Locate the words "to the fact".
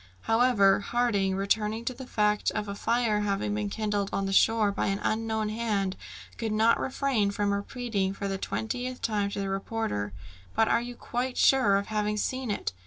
1.85-2.49